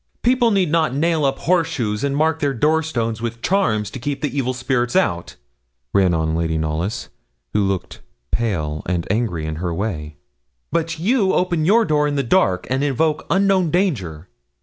'People 0.23 0.49
need 0.49 0.71
not 0.71 0.95
nail 0.95 1.23
up 1.25 1.37
horseshoes 1.37 2.03
and 2.03 2.17
mark 2.17 2.39
their 2.39 2.55
door 2.55 2.81
stones 2.81 3.21
with 3.21 3.39
charms 3.43 3.91
to 3.91 3.99
keep 3.99 4.21
the 4.21 4.35
evil 4.35 4.51
spirit 4.51 4.95
out,' 4.95 5.35
ran 5.93 6.11
on 6.11 6.33
Lady 6.35 6.57
Knollys, 6.57 7.09
who 7.53 7.61
looked 7.63 8.01
pale 8.31 8.81
and 8.87 9.05
angry, 9.11 9.45
in 9.45 9.57
her 9.57 9.71
way, 9.71 10.17
'but 10.71 10.97
you 10.97 11.33
open 11.33 11.65
your 11.65 11.85
door 11.85 12.07
in 12.07 12.15
the 12.15 12.23
dark 12.23 12.65
and 12.71 12.83
invoke 12.83 13.27
unknown 13.29 13.69
danger. 13.69 14.27